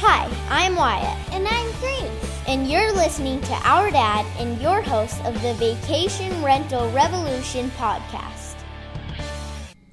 [0.00, 2.42] Hi, I'm Wyatt, And I'm Grace.
[2.46, 8.54] and you're listening to Our Dad and your host of the Vacation Rental Revolution podcast.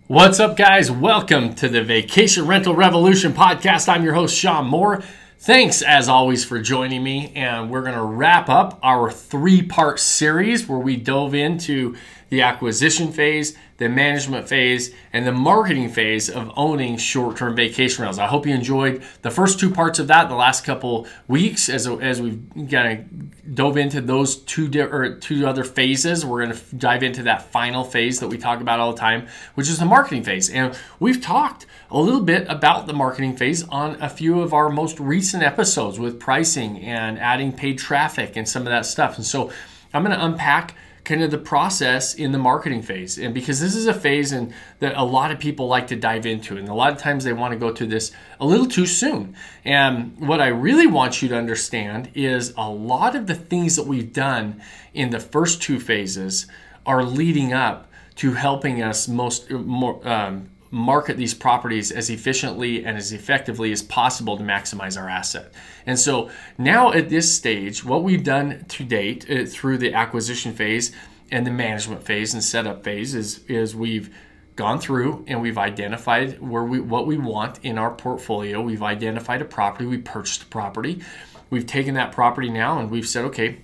[0.08, 0.92] What's up, guys?
[0.92, 3.90] Welcome to the Vacation Rental Revolution podcast.
[3.90, 5.04] I'm your host, Sean Moore.
[5.40, 7.32] Thanks, as always, for joining me.
[7.36, 11.96] And we're going to wrap up our three part series where we dove into
[12.30, 18.04] the acquisition phase, the management phase, and the marketing phase of owning short term vacation
[18.04, 18.20] rentals.
[18.20, 21.86] I hope you enjoyed the first two parts of that the last couple weeks as,
[21.86, 26.26] as we've kind of dove into those two, di- or two other phases.
[26.26, 29.28] We're going to dive into that final phase that we talk about all the time,
[29.56, 30.50] which is the marketing phase.
[30.50, 34.70] And we've talked a little bit about the marketing phase on a few of our
[34.70, 39.18] most recent episodes with pricing and adding paid traffic and some of that stuff.
[39.18, 39.52] And so
[39.94, 43.18] I'm going to unpack kind of the process in the marketing phase.
[43.18, 46.26] And because this is a phase and that a lot of people like to dive
[46.26, 48.86] into and a lot of times they want to go to this a little too
[48.86, 49.36] soon.
[49.64, 53.86] And what i really want you to understand is a lot of the things that
[53.86, 54.62] we've done
[54.94, 56.48] in the first two phases
[56.86, 62.98] are leading up to helping us most more um, market these properties as efficiently and
[62.98, 65.54] as effectively as possible to maximize our asset.
[65.86, 70.54] And so now at this stage, what we've done to date uh, through the acquisition
[70.54, 70.92] phase
[71.32, 74.14] and the management phase and setup phase is is we've
[74.56, 78.62] gone through and we've identified where we what we want in our portfolio.
[78.62, 81.02] We've identified a property, we purchased a property.
[81.50, 83.60] We've taken that property now and we've said, okay,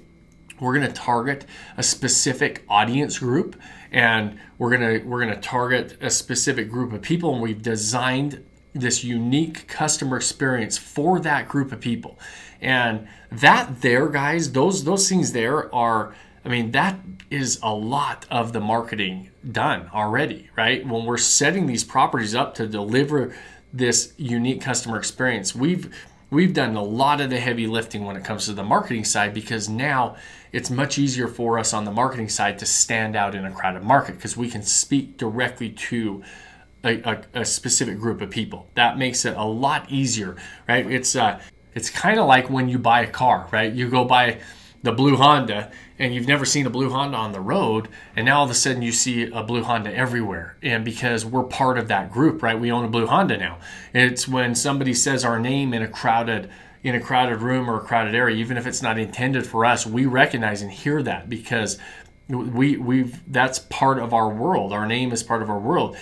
[0.59, 3.59] we're going to target a specific audience group
[3.91, 9.03] and we're to we're to target a specific group of people and we've designed this
[9.03, 12.17] unique customer experience for that group of people.
[12.61, 16.13] And that there guys those those things there are
[16.45, 20.85] i mean that is a lot of the marketing done already right?
[20.85, 23.33] When we're setting these properties up to deliver
[23.73, 25.95] this unique customer experience we've
[26.31, 29.33] we've done a lot of the heavy lifting when it comes to the marketing side
[29.33, 30.15] because now
[30.51, 33.83] it's much easier for us on the marketing side to stand out in a crowded
[33.83, 36.23] market because we can speak directly to
[36.83, 38.67] a, a, a, specific group of people.
[38.73, 40.35] That makes it a lot easier,
[40.67, 40.89] right?
[40.89, 41.39] It's uh,
[41.75, 43.71] it's kind of like when you buy a car, right?
[43.71, 44.39] You go buy
[44.83, 48.39] the blue Honda and you've never seen a blue Honda on the road, and now
[48.39, 50.57] all of a sudden you see a blue Honda everywhere.
[50.63, 52.59] And because we're part of that group, right?
[52.59, 53.59] We own a blue Honda now.
[53.93, 56.49] It's when somebody says our name in a crowded
[56.83, 59.85] in a crowded room or a crowded area, even if it's not intended for us,
[59.85, 61.77] we recognize and hear that because
[62.27, 64.73] we we've that's part of our world.
[64.73, 65.95] Our name is part of our world.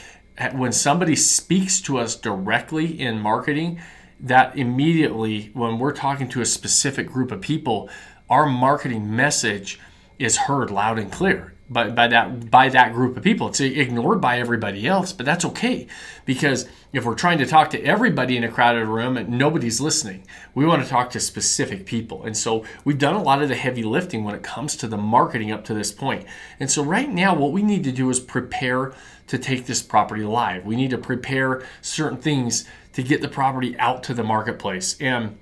[0.54, 3.82] When somebody speaks to us directly in marketing,
[4.22, 7.90] that immediately when we're talking to a specific group of people,
[8.30, 9.80] our marketing message
[10.18, 13.48] is heard loud and clear by, by that by that group of people.
[13.48, 15.88] It's ignored by everybody else, but that's okay
[16.26, 20.24] because if we're trying to talk to everybody in a crowded room and nobody's listening,
[20.56, 22.24] we want to talk to specific people.
[22.24, 24.98] And so we've done a lot of the heavy lifting when it comes to the
[24.98, 26.26] marketing up to this point.
[26.60, 28.94] And so right now, what we need to do is prepare
[29.28, 30.66] to take this property live.
[30.66, 34.98] We need to prepare certain things to get the property out to the marketplace.
[35.00, 35.38] And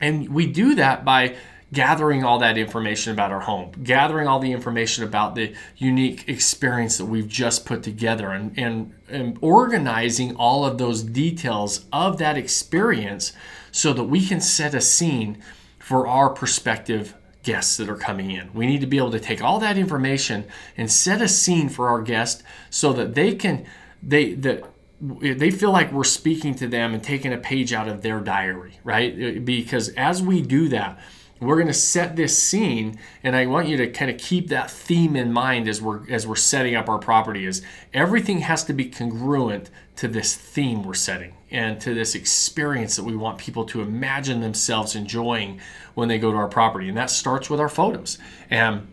[0.00, 1.36] and we do that by
[1.72, 6.98] gathering all that information about our home, gathering all the information about the unique experience
[6.98, 12.36] that we've just put together, and, and, and organizing all of those details of that
[12.36, 13.32] experience
[13.70, 15.42] so that we can set a scene
[15.78, 18.52] for our prospective guests that are coming in.
[18.52, 20.44] We need to be able to take all that information
[20.76, 23.66] and set a scene for our guest so that they can
[24.02, 24.64] they that
[25.00, 28.78] they feel like we're speaking to them and taking a page out of their diary,
[28.84, 29.44] right?
[29.44, 31.00] Because as we do that,
[31.42, 34.70] we're going to set this scene and i want you to kind of keep that
[34.70, 38.72] theme in mind as we're as we're setting up our property is everything has to
[38.72, 43.64] be congruent to this theme we're setting and to this experience that we want people
[43.64, 45.60] to imagine themselves enjoying
[45.94, 46.88] when they go to our property.
[46.88, 48.18] And that starts with our photos.
[48.48, 48.88] And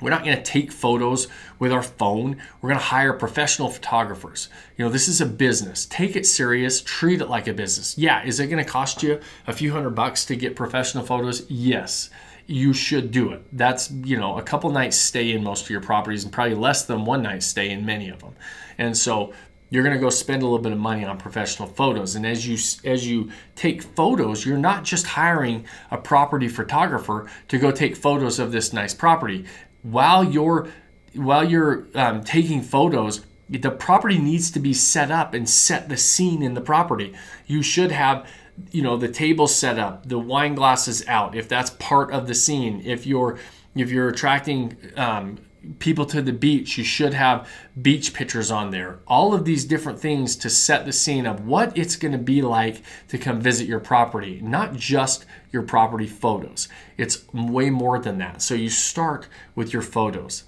[0.00, 2.36] we're not going to take photos with our phone.
[2.60, 4.48] We're going to hire professional photographers.
[4.76, 5.86] You know, this is a business.
[5.86, 7.96] Take it serious, treat it like a business.
[7.96, 11.48] Yeah, is it going to cost you a few hundred bucks to get professional photos?
[11.48, 12.10] Yes.
[12.46, 13.42] You should do it.
[13.52, 16.84] That's, you know, a couple nights stay in most of your properties and probably less
[16.84, 18.36] than one night stay in many of them.
[18.78, 19.32] And so
[19.70, 22.46] you're going to go spend a little bit of money on professional photos and as
[22.46, 22.54] you
[22.88, 28.38] as you take photos you're not just hiring a property photographer to go take photos
[28.38, 29.44] of this nice property
[29.90, 30.68] while you're
[31.14, 35.96] while you're um, taking photos the property needs to be set up and set the
[35.96, 37.14] scene in the property.
[37.46, 38.28] You should have
[38.72, 42.34] you know the table set up the wine glasses out if that's part of the
[42.34, 42.82] scene.
[42.84, 43.38] If you're
[43.74, 45.38] if you're attracting um,
[45.78, 47.48] people to the beach, you should have
[47.80, 49.00] beach pictures on there.
[49.06, 52.42] All of these different things to set the scene of what it's going to be
[52.42, 56.68] like to come visit your property, not just your property photos.
[56.96, 58.42] It's way more than that.
[58.42, 60.44] So you start with your photos.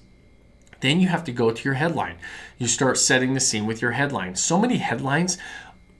[0.81, 2.17] Then you have to go to your headline.
[2.56, 4.37] You start setting the scene with your headline.
[4.37, 5.38] So many headlines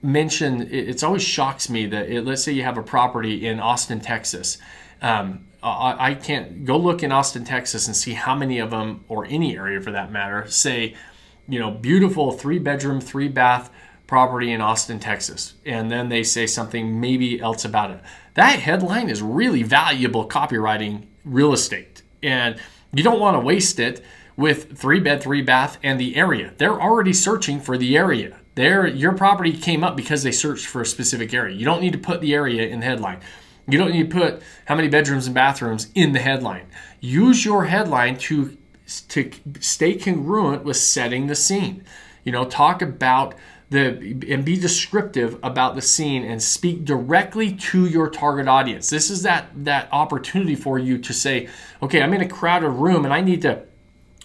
[0.01, 3.99] mention it always shocks me that it, let's say you have a property in Austin,
[3.99, 4.57] Texas.
[5.01, 9.03] Um, I, I can't go look in Austin, Texas, and see how many of them,
[9.07, 10.95] or any area for that matter, say,
[11.47, 13.69] you know, beautiful three bedroom, three bath
[14.07, 17.99] property in Austin, Texas, and then they say something maybe else about it.
[18.33, 22.59] That headline is really valuable copywriting real estate, and
[22.93, 24.03] you don't want to waste it
[24.35, 26.53] with three bed, three bath, and the area.
[26.57, 28.37] They're already searching for the area.
[28.55, 31.55] Your property came up because they searched for a specific area.
[31.55, 33.19] You don't need to put the area in the headline.
[33.71, 36.67] You don't need to put how many bedrooms and bathrooms in the headline.
[36.99, 38.57] Use your headline to
[39.09, 41.83] to stay congruent with setting the scene.
[42.23, 43.35] You know, talk about
[43.69, 48.89] the and be descriptive about the scene and speak directly to your target audience.
[48.89, 51.47] This is that that opportunity for you to say,
[51.81, 53.63] okay, I'm in a crowded room and I need to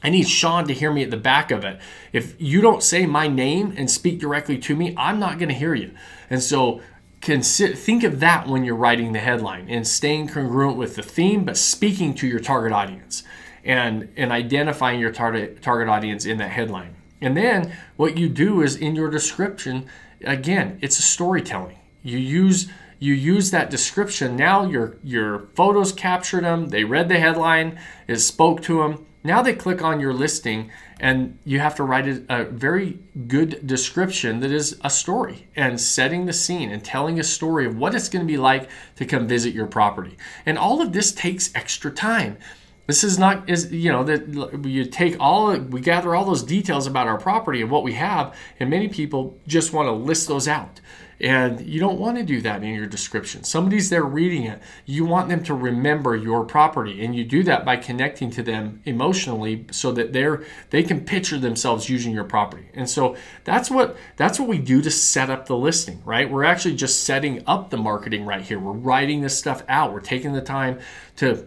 [0.02, 1.80] I need Sean to hear me at the back of it.
[2.12, 5.54] If you don't say my name and speak directly to me, I'm not going to
[5.54, 5.92] hear you.
[6.28, 6.82] And so
[7.24, 11.44] consider, think of that when you're writing the headline and staying congruent with the theme,
[11.44, 13.24] but speaking to your target audience
[13.64, 16.94] and, and identifying your target, target audience in that headline.
[17.20, 19.86] And then what you do is in your description,
[20.22, 21.78] again, it's a storytelling.
[22.02, 22.68] You use
[23.00, 24.36] you use that description.
[24.36, 26.68] Now your your photos captured them.
[26.68, 27.78] They read the headline.
[28.06, 29.06] It spoke to them.
[29.26, 34.40] Now they click on your listing and you have to write a, very good description
[34.40, 38.10] that is a story and setting the scene and telling a story of what it's
[38.10, 40.18] going to be like to come visit your property.
[40.44, 42.36] And all of this takes extra time.
[42.86, 46.86] This is not is you know that you take all we gather all those details
[46.86, 50.46] about our property and what we have and many people just want to list those
[50.46, 50.80] out.
[51.20, 53.44] And you don't want to do that in your description.
[53.44, 54.60] Somebody's there reading it.
[54.84, 57.04] You want them to remember your property.
[57.04, 61.38] And you do that by connecting to them emotionally so that they're they can picture
[61.38, 62.68] themselves using your property.
[62.74, 66.30] And so that's what that's what we do to set up the listing, right?
[66.30, 68.58] We're actually just setting up the marketing right here.
[68.58, 69.92] We're writing this stuff out.
[69.92, 70.80] We're taking the time
[71.16, 71.46] to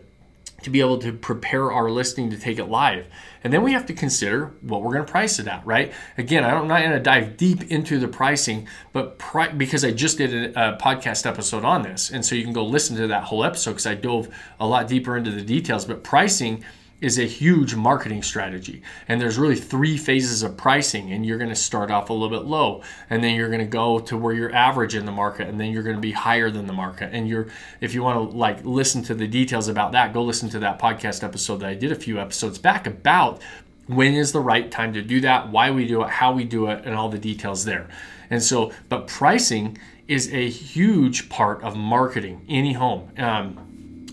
[0.63, 3.07] to be able to prepare our listing to take it live.
[3.43, 5.93] And then we have to consider what we're going to price it at, right?
[6.17, 10.17] Again, I'm not going to dive deep into the pricing, but pri- because I just
[10.17, 12.09] did a, a, podcast episode on this.
[12.09, 14.87] And so you can go listen to that whole episode because I dove a lot
[14.87, 15.85] deeper into the details.
[15.85, 16.63] But pricing
[16.99, 18.81] is a huge marketing strategy.
[19.07, 21.11] And there's really three phases of pricing.
[21.11, 23.65] And you're going to start off a little bit low, and then you're going to
[23.65, 26.49] go to where you're average in the market, and then you're going to be higher
[26.49, 27.09] than the market.
[27.13, 27.47] And you're,
[27.81, 30.79] if you want to like listen to the details about that, go listen to that
[30.79, 33.41] podcast episode that I did a few episodes back about
[33.87, 36.67] when is the right time to do that, why we do it, how we do
[36.67, 37.87] it, and all the details there.
[38.29, 39.77] And so, but pricing
[40.07, 43.11] is a huge part of marketing any home.
[43.17, 43.66] Um,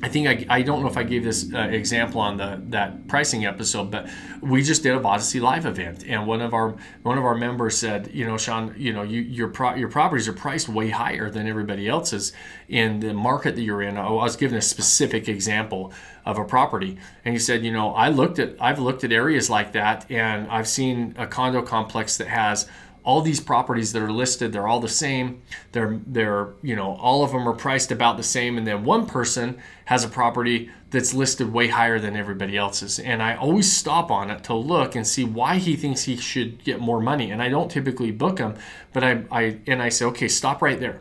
[0.04, 3.08] I think I, I don't know if I gave this uh, example on the that
[3.08, 4.06] pricing episode, but
[4.42, 7.78] we just did a Vodyssey live event, and one of our one of our members
[7.78, 11.30] said, you know, Sean, you know, you, your pro, your properties are priced way higher
[11.30, 12.34] than everybody else's
[12.68, 13.96] in the market that you're in.
[13.96, 15.90] I was given a specific example
[16.26, 19.48] of a property, and he said, you know, I looked at I've looked at areas
[19.48, 22.68] like that, and I've seen a condo complex that has
[23.04, 25.42] all these properties that are listed they're all the same.
[25.72, 29.06] They're they're you know all of them are priced about the same and then one
[29.06, 32.98] person has a property that's listed way higher than everybody else's.
[32.98, 36.64] And i always stop on it to look and see why he thinks he should
[36.64, 38.54] get more money and i don't typically book him
[38.92, 41.00] but i, I and i say okay stop right there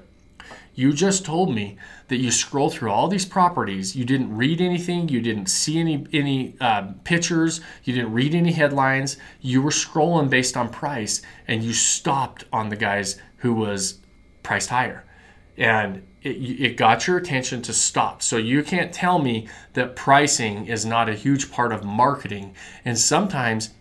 [0.76, 1.78] you just told me
[2.08, 3.96] that you scroll through all these properties.
[3.96, 5.08] You didn't read anything.
[5.10, 7.62] You didn't see any any uh, pictures.
[7.84, 9.18] You didn't read any headlines.
[9.42, 14.00] You were scrolling based on price, and you stopped on the guys who was
[14.42, 15.04] priced higher,
[15.58, 18.24] and it, it got your attention to stop.
[18.24, 22.56] So you can't tell me that pricing is not a huge part of marketing.
[22.86, 23.72] And sometimes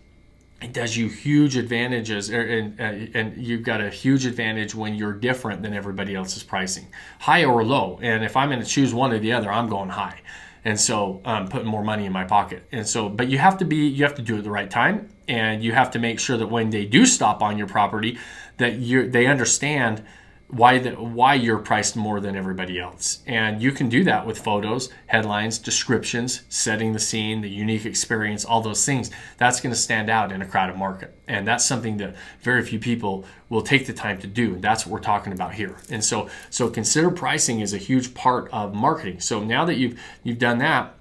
[0.63, 4.95] it does you huge advantages er, and, uh, and you've got a huge advantage when
[4.95, 6.87] you're different than everybody else's pricing
[7.19, 7.99] high or low.
[8.01, 10.21] And if i'm going to choose one or the other i'm going high.
[10.65, 12.63] And so um, putting more money in my pocket.
[12.71, 15.09] And so but you have to be you have to do it the right time
[15.27, 18.17] and you have to make sure that when they do stop on your property
[18.57, 20.03] that you they understand
[20.47, 23.23] why the, why you're priced more than everybody else.
[23.25, 28.45] And you can do that with photos, headlines, descriptions, setting the scene, the unique experience,
[28.45, 29.09] all those things.
[29.37, 31.17] That's going to stand out in a crowded market.
[31.27, 34.53] And that's something that very few people will take the time to do.
[34.55, 35.77] And that's what we're talking about here.
[35.89, 39.21] And so so consider pricing is a huge part of marketing.
[39.21, 40.95] So now that you've you've done that,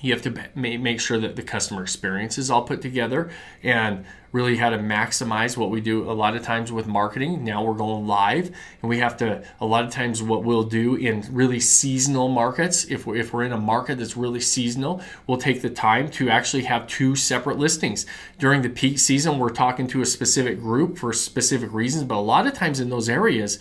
[0.00, 3.30] you have to make sure that the customer experience is all put together
[3.62, 6.10] and really how to maximize what we do.
[6.10, 8.50] A lot of times with marketing now we're going live
[8.82, 12.84] and we have to a lot of times what we'll do in really seasonal markets
[12.84, 16.28] if we're, if we're in a market that's really seasonal we'll take the time to
[16.28, 18.04] actually have two separate listings.
[18.38, 22.20] During the peak season we're talking to a specific group for specific reasons but a
[22.20, 23.58] lot of times in those areas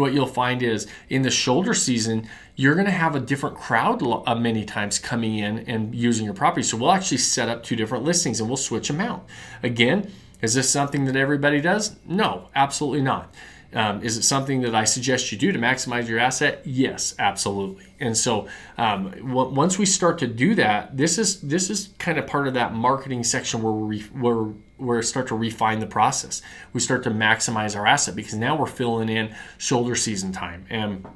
[0.00, 4.02] what you'll find is in the shoulder season, you're going to have a different crowd
[4.02, 6.62] uh, many times coming in and using your property.
[6.62, 9.26] So we'll actually set up two different listings and we'll switch them out.
[9.62, 10.10] Again,
[10.42, 11.96] is this something that everybody does?
[12.06, 13.34] No, absolutely not.
[13.72, 16.62] Um, is it something that I suggest you do to maximize your asset?
[16.64, 17.94] Yes, absolutely.
[18.00, 22.18] And so um, w- once we start to do that, this is this is kind
[22.18, 26.42] of part of that marketing section where we where we start to refine the process.
[26.72, 31.06] We start to maximize our asset because now we're filling in shoulder season time and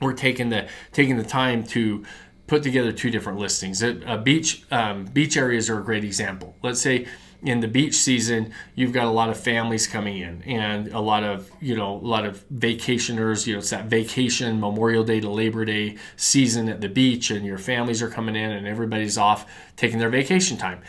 [0.00, 2.04] we're taking the taking the time to
[2.46, 3.82] put together two different listings.
[3.82, 6.56] A, beach um, beach areas are a great example.
[6.62, 7.06] Let's say
[7.42, 11.22] in the beach season you've got a lot of families coming in and a lot
[11.22, 15.30] of you know a lot of vacationers you know it's that vacation memorial day to
[15.30, 19.46] labor day season at the beach and your families are coming in and everybody's off
[19.76, 20.80] taking their vacation time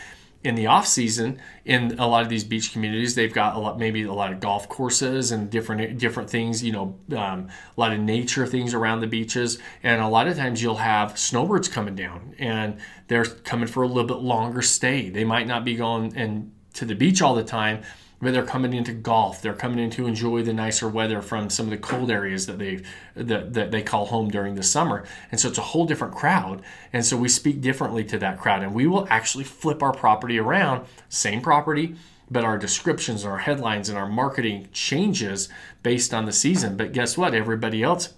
[0.42, 3.78] in the off season in a lot of these beach communities they've got a lot
[3.78, 7.92] maybe a lot of golf courses and different different things you know um, a lot
[7.92, 9.58] of nature things around the beaches.
[9.82, 12.78] And a lot of times you'll have snowbirds coming down and
[13.08, 15.10] they're coming for a little bit longer stay.
[15.10, 17.82] They might not be going and to the beach all the time
[18.20, 19.40] but they're coming into golf.
[19.40, 22.58] They're coming in to enjoy the nicer weather from some of the cold areas that
[22.58, 22.82] they
[23.14, 25.04] that, that they call home during the summer.
[25.30, 26.62] And so it's a whole different crowd.
[26.92, 30.38] And so we speak differently to that crowd, and we will actually flip our property
[30.38, 31.96] around, same property,
[32.30, 35.48] but our descriptions and our headlines and our marketing changes
[35.82, 36.76] based on the season.
[36.76, 37.34] But guess what?
[37.34, 38.14] Everybody else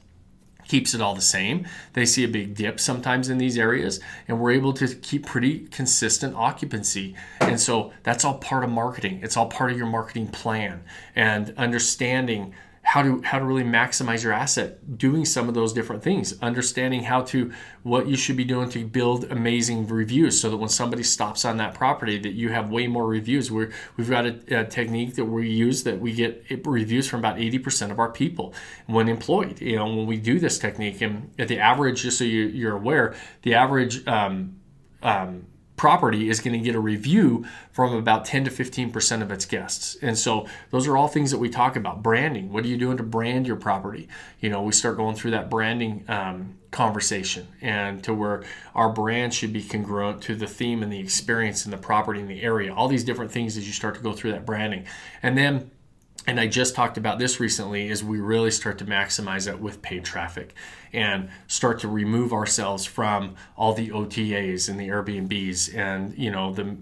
[0.73, 1.67] keeps it all the same.
[1.93, 5.67] They see a big dip sometimes in these areas, and we're able to keep pretty
[5.67, 7.15] consistent occupancy.
[7.43, 9.21] And so that's all part of marketing.
[9.23, 10.83] It's all part of your marketing plan
[11.15, 16.03] and understanding how to how to really maximize your asset doing some of those different
[16.03, 17.53] things understanding how to
[17.85, 21.57] what you should be doing to build amazing reviews so that when somebody stops on
[21.59, 23.51] that property that you have way more reviews.
[23.51, 27.37] We we've got a, a, technique that we use that we get reviews from about
[27.37, 28.55] 80% of our people
[28.87, 29.61] when employed.
[29.61, 32.77] You know when we do this technique and at the average just so you, you're
[32.77, 34.57] aware the average um,
[35.03, 35.47] um,
[35.83, 39.97] property is going to get a review from about 10 to 15% of its guests.
[40.01, 42.05] And so those are all things that we talk about.
[42.05, 42.53] Branding.
[42.53, 44.07] What are you doing to brand your property?
[44.39, 48.45] You know, we start going through that branding um, conversation and to where
[48.77, 52.29] our brand should be congruent to the theme and the experience in the property in
[52.29, 52.73] the area.
[52.73, 54.87] All these different things as you start to go through that branding.
[55.21, 55.73] And then
[56.25, 59.83] and I just talked about this recently, is we really start to maximize it with
[59.83, 60.55] paid traffic
[60.93, 66.53] and start to remove ourselves from all the OTAs and the Airbnbs and you know
[66.53, 66.77] the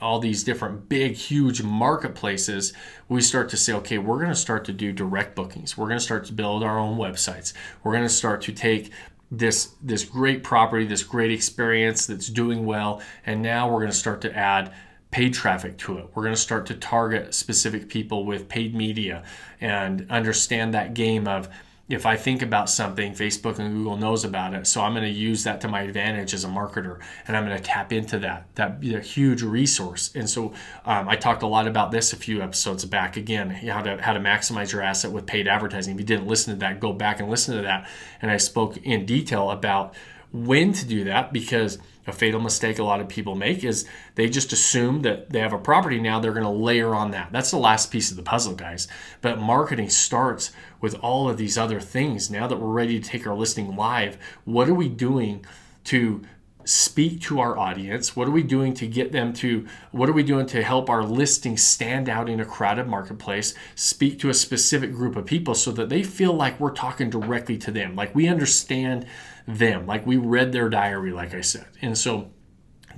[0.00, 2.72] all these different big huge marketplaces.
[3.08, 5.76] We start to say, okay, we're going to start to do direct bookings.
[5.76, 7.54] We're going to start to build our own websites.
[7.82, 8.92] We're going to start to take
[9.30, 13.96] this this great property, this great experience that's doing well, and now we're going to
[13.96, 14.72] start to add
[15.10, 16.06] paid traffic to it.
[16.14, 19.24] We're going to start to target specific people with paid media
[19.60, 21.48] and understand that game of
[21.88, 24.66] if I think about something, Facebook and Google knows about it.
[24.66, 27.56] So I'm going to use that to my advantage as a marketer, and I'm going
[27.56, 28.46] to tap into that.
[28.56, 30.10] That huge resource.
[30.14, 30.52] And so
[30.84, 33.16] um, I talked a lot about this a few episodes back.
[33.16, 35.94] Again, how to how to maximize your asset with paid advertising.
[35.94, 37.88] If you didn't listen to that, go back and listen to that.
[38.20, 39.94] And I spoke in detail about
[40.32, 44.28] when to do that because a fatal mistake a lot of people make is they
[44.28, 47.30] just assume that they have a property now they're going to layer on that.
[47.32, 48.88] That's the last piece of the puzzle guys.
[49.20, 52.30] But marketing starts with all of these other things.
[52.30, 55.44] Now that we're ready to take our listing live what are we doing
[55.84, 56.22] to
[56.68, 60.22] speak to our audience what are we doing to get them to what are we
[60.22, 64.92] doing to help our listing stand out in a crowded marketplace speak to a specific
[64.92, 68.28] group of people so that they feel like we're talking directly to them like we
[68.28, 69.06] understand
[69.48, 69.86] them.
[69.86, 71.66] Like we read their diary, like I said.
[71.80, 72.30] And so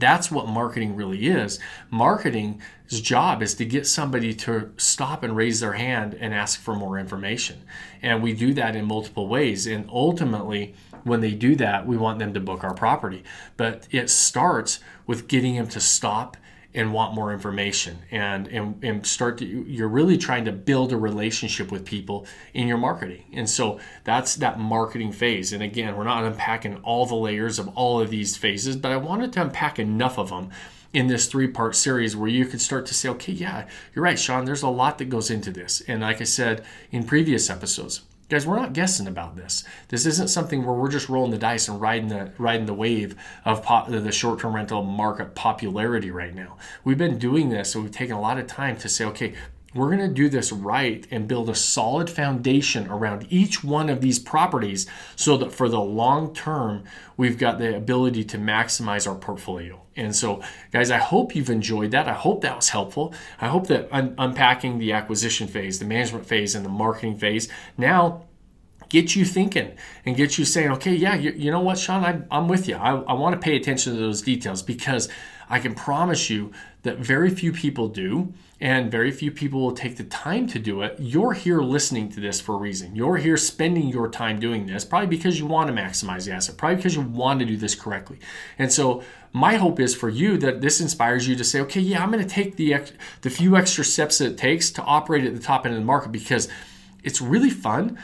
[0.00, 1.58] that's what marketing really is.
[1.90, 6.74] Marketing's job is to get somebody to stop and raise their hand and ask for
[6.74, 7.62] more information.
[8.02, 9.66] And we do that in multiple ways.
[9.66, 13.24] And ultimately, when they do that, we want them to book our property.
[13.56, 16.36] But it starts with getting them to stop
[16.74, 17.98] and want more information.
[18.10, 22.68] And, and, and start to you're really trying to build a relationship with people in
[22.68, 23.24] your marketing.
[23.32, 25.52] And so that's that marketing phase.
[25.52, 28.96] And again we're not unpacking all the layers of all of these phases but i
[28.96, 30.50] wanted to unpack enough of them
[30.92, 34.18] in this three part series where you could start to say okay yeah you're right
[34.18, 35.80] sean there's a lot that goes into this.
[35.86, 39.64] And like i said in previous episodes Guys, we're not guessing about this.
[39.88, 43.16] This isn't something where we're just rolling the dice and riding the riding the wave
[43.44, 46.56] of pop, uh, the short-term rental market popularity right now.
[46.84, 49.34] We've been doing this, so we've taken a lot of time to say, okay,
[49.74, 54.00] we're going to do this right and build a solid foundation around each one of
[54.00, 56.84] these properties so that for the long term,
[57.16, 59.80] we've got the ability to maximize our portfolio.
[59.96, 62.08] And so, guys, I hope you've enjoyed that.
[62.08, 63.14] I hope that was helpful.
[63.40, 67.48] I hope that un- unpacking the acquisition phase, the management phase, and the marketing phase
[67.76, 68.24] now
[68.88, 72.20] get you thinking and get you saying, okay, yeah, you, you know what, Sean, I,
[72.36, 72.76] I'm with you.
[72.76, 75.08] I, I want to pay attention to those details because
[75.48, 79.96] I can promise you that very few people do and very few people will take
[79.96, 80.94] the time to do it.
[80.98, 82.94] You're here listening to this for a reason.
[82.94, 86.58] You're here spending your time doing this, probably because you want to maximize the asset,
[86.58, 88.18] probably because you want to do this correctly.
[88.58, 92.02] And so, my hope is for you that this inspires you to say, okay, yeah,
[92.02, 92.76] I'm going to take the
[93.22, 95.86] the few extra steps that it takes to operate at the top end of the
[95.86, 96.48] market because
[97.02, 97.96] it's really fun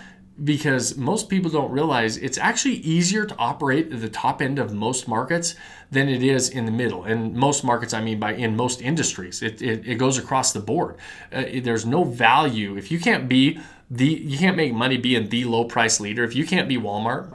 [0.45, 4.73] because most people don't realize it's actually easier to operate at the top end of
[4.73, 5.55] most markets
[5.91, 7.05] than it is in the middle.
[7.05, 10.61] And most markets, I mean by in most industries, it, it, it goes across the
[10.61, 10.97] board.
[11.33, 13.59] Uh, there's no value if you can't be
[13.91, 16.25] the you can't make money being the low price leader.
[16.25, 17.35] If you can't be Walmart,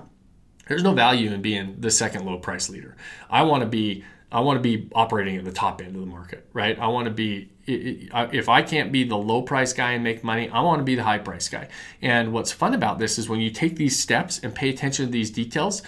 [0.67, 2.95] there's no value in being the second low price leader.
[3.29, 6.07] I want to be I want to be operating at the top end of the
[6.07, 6.79] market, right?
[6.79, 10.49] I want to be if I can't be the low price guy and make money,
[10.49, 11.67] I want to be the high price guy.
[12.01, 15.11] And what's fun about this is when you take these steps and pay attention to
[15.11, 15.81] these details,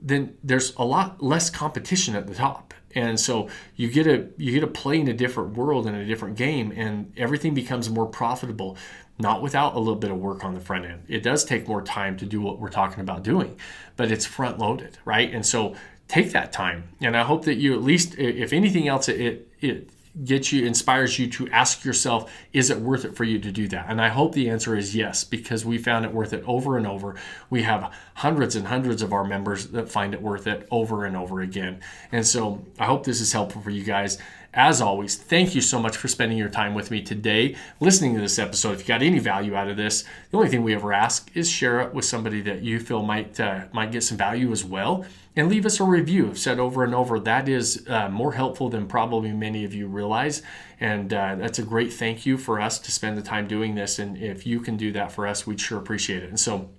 [0.00, 2.74] then there's a lot less competition at the top.
[2.94, 6.04] And so you get a you get to play in a different world and a
[6.04, 8.76] different game and everything becomes more profitable
[9.18, 11.04] not without a little bit of work on the front end.
[11.06, 13.58] It does take more time to do what we're talking about doing,
[13.96, 15.32] but it's front loaded, right?
[15.32, 15.76] And so
[16.10, 16.88] take that time.
[17.00, 19.90] And I hope that you at least if anything else it it
[20.24, 23.68] gets you inspires you to ask yourself is it worth it for you to do
[23.68, 26.76] that and i hope the answer is yes because we found it worth it over
[26.76, 27.14] and over
[27.48, 31.16] we have hundreds and hundreds of our members that find it worth it over and
[31.16, 31.80] over again
[32.12, 34.18] and so i hope this is helpful for you guys
[34.52, 38.20] as always, thank you so much for spending your time with me today, listening to
[38.20, 38.72] this episode.
[38.72, 41.48] If you got any value out of this, the only thing we ever ask is
[41.48, 45.04] share it with somebody that you feel might uh, might get some value as well,
[45.36, 46.30] and leave us a review.
[46.30, 49.86] I've said over and over that is uh, more helpful than probably many of you
[49.86, 50.42] realize,
[50.80, 54.00] and uh, that's a great thank you for us to spend the time doing this.
[54.00, 56.28] And if you can do that for us, we'd sure appreciate it.
[56.28, 56.70] And so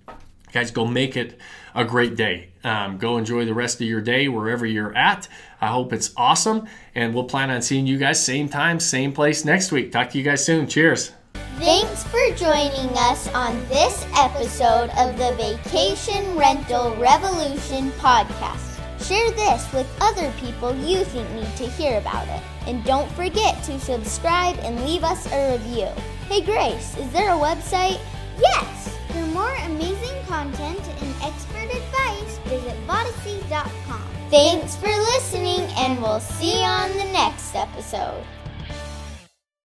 [0.52, 1.38] guys go make it
[1.74, 2.48] a great day.
[2.62, 5.28] Um, go enjoy the rest of your day wherever you're at.
[5.60, 9.44] I hope it's awesome and we'll plan on seeing you guys same time same place
[9.44, 9.92] next week.
[9.92, 10.66] Talk to you guys soon.
[10.66, 11.12] Cheers.
[11.58, 18.68] Thanks for joining us on this episode of the vacation rental revolution podcast.
[19.06, 22.40] Share this with other people you think need to hear about it.
[22.66, 25.88] And don't forget to subscribe and leave us a review.
[26.28, 28.00] Hey grace is there a website?
[28.38, 28.81] Yes
[29.12, 34.02] for more amazing content and expert advice, visit Vodyssey.com.
[34.30, 38.24] Thanks for listening, and we'll see you on the next episode.